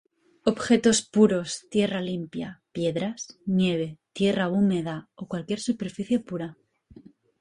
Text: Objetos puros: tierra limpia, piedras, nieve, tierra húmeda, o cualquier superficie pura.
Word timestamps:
Objetos 0.51 0.99
puros: 1.15 1.49
tierra 1.69 2.01
limpia, 2.01 2.63
piedras, 2.71 3.37
nieve, 3.45 3.99
tierra 4.13 4.49
húmeda, 4.49 5.09
o 5.13 5.27
cualquier 5.27 5.59
superficie 5.59 6.17
pura. 6.19 6.57